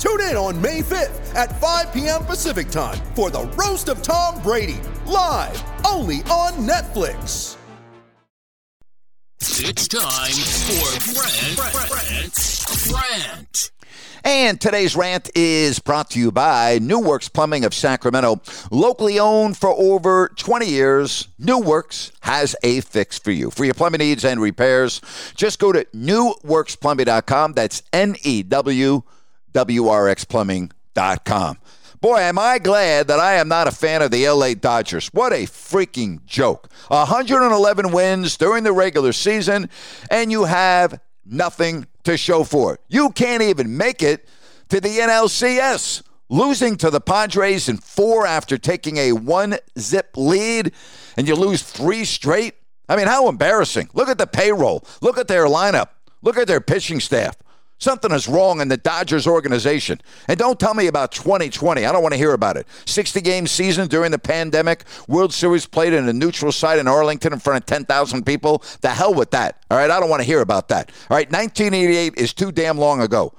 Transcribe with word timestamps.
Tune 0.00 0.22
in 0.22 0.34
on 0.34 0.58
May 0.62 0.80
5th 0.80 1.34
at 1.34 1.60
5 1.60 1.92
p.m. 1.92 2.24
Pacific 2.24 2.70
time 2.70 2.96
for 3.14 3.28
the 3.28 3.42
Roast 3.48 3.90
of 3.90 4.00
Tom 4.00 4.40
Brady, 4.42 4.80
live 5.04 5.62
only 5.86 6.20
on 6.30 6.52
Netflix. 6.66 7.58
It's 9.42 9.86
time 9.86 10.32
for 10.32 11.12
Brent, 11.12 11.90
Brent, 11.90 12.90
Brent. 12.90 13.70
And 14.24 14.58
today's 14.58 14.96
rant 14.96 15.28
is 15.34 15.78
brought 15.78 16.08
to 16.12 16.18
you 16.18 16.32
by 16.32 16.78
New 16.80 17.00
Works 17.00 17.28
Plumbing 17.28 17.66
of 17.66 17.74
Sacramento. 17.74 18.40
Locally 18.70 19.18
owned 19.18 19.58
for 19.58 19.68
over 19.68 20.30
20 20.36 20.66
years, 20.66 21.28
New 21.38 21.58
Works 21.58 22.10
has 22.20 22.56
a 22.62 22.80
fix 22.80 23.18
for 23.18 23.32
you. 23.32 23.50
For 23.50 23.66
your 23.66 23.74
plumbing 23.74 23.98
needs 23.98 24.24
and 24.24 24.40
repairs, 24.40 25.02
just 25.34 25.58
go 25.58 25.72
to 25.72 25.84
newworksplumbing.com. 25.94 27.52
That's 27.52 27.82
N 27.92 28.16
E 28.22 28.42
W 28.44 29.02
W 29.52 29.88
R 29.88 30.08
X 30.08 30.24
plumbing.com. 30.24 31.58
Boy, 32.00 32.20
am 32.20 32.38
I 32.38 32.58
glad 32.58 33.08
that 33.08 33.20
I 33.20 33.34
am 33.34 33.48
not 33.48 33.68
a 33.68 33.70
fan 33.70 34.00
of 34.00 34.10
the 34.10 34.26
LA 34.26 34.54
Dodgers. 34.54 35.08
What 35.08 35.34
a 35.34 35.44
freaking 35.44 36.24
joke. 36.24 36.70
111 36.88 37.92
wins 37.92 38.38
during 38.38 38.64
the 38.64 38.72
regular 38.72 39.12
season, 39.12 39.68
and 40.10 40.30
you 40.32 40.44
have 40.44 40.98
nothing 41.26 41.86
to 42.04 42.16
show 42.16 42.42
for 42.42 42.74
it. 42.74 42.80
You 42.88 43.10
can't 43.10 43.42
even 43.42 43.76
make 43.76 44.02
it 44.02 44.26
to 44.70 44.80
the 44.80 44.88
NLCS, 44.88 46.02
losing 46.30 46.76
to 46.78 46.88
the 46.88 47.02
Padres 47.02 47.68
in 47.68 47.76
four 47.76 48.26
after 48.26 48.56
taking 48.56 48.96
a 48.96 49.12
one 49.12 49.58
zip 49.78 50.16
lead, 50.16 50.72
and 51.18 51.28
you 51.28 51.34
lose 51.34 51.62
three 51.62 52.06
straight. 52.06 52.54
I 52.88 52.96
mean, 52.96 53.08
how 53.08 53.28
embarrassing. 53.28 53.90
Look 53.92 54.08
at 54.08 54.16
the 54.16 54.26
payroll, 54.26 54.84
look 55.02 55.18
at 55.18 55.28
their 55.28 55.44
lineup, 55.44 55.88
look 56.22 56.38
at 56.38 56.46
their 56.46 56.62
pitching 56.62 57.00
staff. 57.00 57.36
Something 57.80 58.12
is 58.12 58.28
wrong 58.28 58.60
in 58.60 58.68
the 58.68 58.76
Dodgers 58.76 59.26
organization. 59.26 60.00
And 60.28 60.38
don't 60.38 60.60
tell 60.60 60.74
me 60.74 60.86
about 60.86 61.12
2020. 61.12 61.86
I 61.86 61.90
don't 61.92 62.02
want 62.02 62.12
to 62.12 62.18
hear 62.18 62.34
about 62.34 62.58
it. 62.58 62.66
60 62.84 63.22
game 63.22 63.46
season 63.46 63.88
during 63.88 64.10
the 64.10 64.18
pandemic, 64.18 64.84
World 65.08 65.32
Series 65.32 65.64
played 65.64 65.94
in 65.94 66.06
a 66.06 66.12
neutral 66.12 66.52
site 66.52 66.78
in 66.78 66.86
Arlington 66.86 67.32
in 67.32 67.38
front 67.38 67.62
of 67.62 67.66
10,000 67.66 68.26
people. 68.26 68.62
The 68.82 68.90
hell 68.90 69.14
with 69.14 69.30
that. 69.30 69.64
All 69.70 69.78
right, 69.78 69.90
I 69.90 69.98
don't 69.98 70.10
want 70.10 70.20
to 70.20 70.26
hear 70.26 70.42
about 70.42 70.68
that. 70.68 70.90
All 71.08 71.16
right, 71.16 71.26
1988 71.32 72.18
is 72.18 72.34
too 72.34 72.52
damn 72.52 72.76
long 72.76 73.00
ago. 73.00 73.32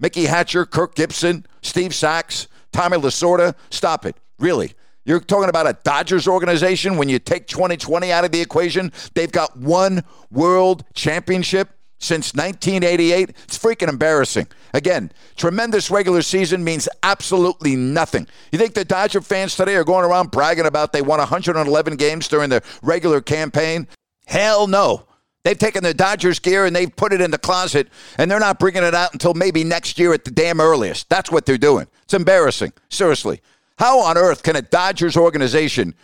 Mickey 0.00 0.24
Hatcher, 0.24 0.66
Kirk 0.66 0.96
Gibson, 0.96 1.46
Steve 1.62 1.94
Sax, 1.94 2.48
Tommy 2.72 2.98
Lasorda, 2.98 3.54
stop 3.70 4.04
it. 4.06 4.16
Really. 4.40 4.74
You're 5.04 5.20
talking 5.20 5.50
about 5.50 5.68
a 5.68 5.78
Dodgers 5.84 6.26
organization 6.26 6.96
when 6.96 7.08
you 7.08 7.18
take 7.20 7.46
2020 7.46 8.10
out 8.10 8.24
of 8.24 8.32
the 8.32 8.40
equation? 8.40 8.90
They've 9.14 9.30
got 9.30 9.56
one 9.56 10.02
world 10.32 10.82
championship 10.94 11.73
since 11.98 12.34
1988. 12.34 13.30
It's 13.44 13.58
freaking 13.58 13.88
embarrassing. 13.88 14.46
Again, 14.72 15.12
tremendous 15.36 15.90
regular 15.90 16.22
season 16.22 16.64
means 16.64 16.88
absolutely 17.02 17.76
nothing. 17.76 18.26
You 18.52 18.58
think 18.58 18.74
the 18.74 18.84
Dodger 18.84 19.20
fans 19.20 19.56
today 19.56 19.76
are 19.76 19.84
going 19.84 20.04
around 20.04 20.30
bragging 20.30 20.66
about 20.66 20.92
they 20.92 21.02
won 21.02 21.18
111 21.18 21.96
games 21.96 22.28
during 22.28 22.50
the 22.50 22.62
regular 22.82 23.20
campaign? 23.20 23.86
Hell 24.26 24.66
no. 24.66 25.06
They've 25.44 25.58
taken 25.58 25.82
the 25.82 25.92
Dodgers 25.92 26.38
gear 26.38 26.64
and 26.64 26.74
they've 26.74 26.94
put 26.94 27.12
it 27.12 27.20
in 27.20 27.30
the 27.30 27.38
closet, 27.38 27.88
and 28.16 28.30
they're 28.30 28.40
not 28.40 28.58
bringing 28.58 28.82
it 28.82 28.94
out 28.94 29.12
until 29.12 29.34
maybe 29.34 29.62
next 29.62 29.98
year 29.98 30.14
at 30.14 30.24
the 30.24 30.30
damn 30.30 30.60
earliest. 30.60 31.10
That's 31.10 31.30
what 31.30 31.44
they're 31.44 31.58
doing. 31.58 31.86
It's 32.04 32.14
embarrassing. 32.14 32.72
Seriously. 32.88 33.42
How 33.78 34.00
on 34.00 34.16
earth 34.16 34.42
can 34.42 34.56
a 34.56 34.62
Dodgers 34.62 35.16
organization 35.16 35.94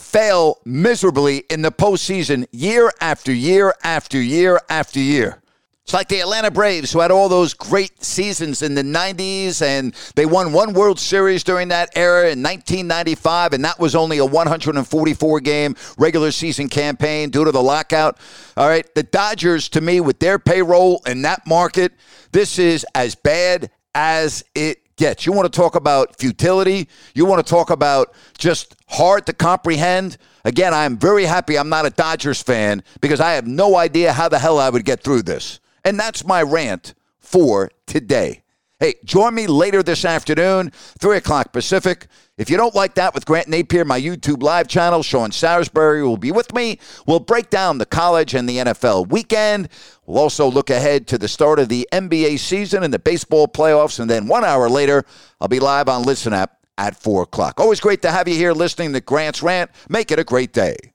fail 0.00 0.58
miserably 0.64 1.44
in 1.50 1.62
the 1.62 1.72
postseason 1.72 2.46
year 2.52 2.90
after 3.00 3.32
year 3.32 3.74
after 3.82 4.20
year 4.20 4.60
after 4.68 4.98
year? 4.98 5.40
It's 5.90 5.94
like 5.94 6.06
the 6.06 6.20
Atlanta 6.20 6.52
Braves, 6.52 6.92
who 6.92 7.00
had 7.00 7.10
all 7.10 7.28
those 7.28 7.52
great 7.52 8.04
seasons 8.04 8.62
in 8.62 8.76
the 8.76 8.82
90s, 8.82 9.60
and 9.60 9.92
they 10.14 10.24
won 10.24 10.52
one 10.52 10.72
World 10.72 11.00
Series 11.00 11.42
during 11.42 11.66
that 11.68 11.90
era 11.96 12.30
in 12.30 12.40
1995, 12.44 13.54
and 13.54 13.64
that 13.64 13.80
was 13.80 13.96
only 13.96 14.18
a 14.18 14.24
144 14.24 15.40
game 15.40 15.74
regular 15.98 16.30
season 16.30 16.68
campaign 16.68 17.30
due 17.30 17.44
to 17.44 17.50
the 17.50 17.60
lockout. 17.60 18.18
All 18.56 18.68
right, 18.68 18.86
the 18.94 19.02
Dodgers, 19.02 19.68
to 19.70 19.80
me, 19.80 20.00
with 20.00 20.20
their 20.20 20.38
payroll 20.38 21.02
in 21.06 21.22
that 21.22 21.44
market, 21.44 21.92
this 22.30 22.60
is 22.60 22.86
as 22.94 23.16
bad 23.16 23.68
as 23.92 24.44
it 24.54 24.89
gets. 25.00 25.24
You 25.24 25.32
want 25.32 25.50
to 25.50 25.56
talk 25.56 25.74
about 25.74 26.16
futility? 26.18 26.86
You 27.14 27.24
want 27.24 27.44
to 27.44 27.50
talk 27.50 27.70
about 27.70 28.14
just 28.38 28.76
hard 28.86 29.24
to 29.26 29.32
comprehend? 29.32 30.18
Again, 30.44 30.74
I'm 30.74 30.98
very 30.98 31.24
happy 31.24 31.58
I'm 31.58 31.70
not 31.70 31.86
a 31.86 31.90
Dodgers 31.90 32.42
fan 32.42 32.84
because 33.00 33.18
I 33.18 33.32
have 33.32 33.46
no 33.46 33.76
idea 33.76 34.12
how 34.12 34.28
the 34.28 34.38
hell 34.38 34.58
I 34.58 34.68
would 34.68 34.84
get 34.84 35.02
through 35.02 35.22
this. 35.22 35.58
And 35.86 35.98
that's 35.98 36.24
my 36.24 36.42
rant 36.42 36.94
for 37.18 37.70
today. 37.86 38.42
Hey, 38.80 38.94
join 39.04 39.34
me 39.34 39.46
later 39.46 39.82
this 39.82 40.06
afternoon, 40.06 40.70
3 40.70 41.18
o'clock 41.18 41.52
Pacific. 41.52 42.06
If 42.38 42.48
you 42.48 42.56
don't 42.56 42.74
like 42.74 42.94
that 42.94 43.12
with 43.12 43.26
Grant 43.26 43.46
Napear, 43.46 43.84
my 43.84 44.00
YouTube 44.00 44.42
live 44.42 44.68
channel, 44.68 45.02
Sean 45.02 45.32
Salisbury 45.32 46.02
will 46.02 46.16
be 46.16 46.32
with 46.32 46.54
me. 46.54 46.78
We'll 47.06 47.20
break 47.20 47.50
down 47.50 47.76
the 47.76 47.84
college 47.84 48.32
and 48.32 48.48
the 48.48 48.56
NFL 48.56 49.10
weekend. 49.10 49.68
We'll 50.06 50.16
also 50.16 50.50
look 50.50 50.70
ahead 50.70 51.06
to 51.08 51.18
the 51.18 51.28
start 51.28 51.58
of 51.58 51.68
the 51.68 51.86
NBA 51.92 52.38
season 52.38 52.82
and 52.82 52.94
the 52.94 52.98
baseball 52.98 53.48
playoffs. 53.48 54.00
And 54.00 54.08
then 54.08 54.26
one 54.26 54.46
hour 54.46 54.70
later, 54.70 55.04
I'll 55.42 55.48
be 55.48 55.60
live 55.60 55.90
on 55.90 56.04
Listen 56.04 56.32
App 56.32 56.56
at 56.78 56.96
4 56.96 57.24
o'clock. 57.24 57.60
Always 57.60 57.80
great 57.80 58.00
to 58.00 58.10
have 58.10 58.28
you 58.28 58.34
here 58.34 58.54
listening 58.54 58.94
to 58.94 59.02
Grant's 59.02 59.42
Rant. 59.42 59.70
Make 59.90 60.10
it 60.10 60.18
a 60.18 60.24
great 60.24 60.54
day. 60.54 60.89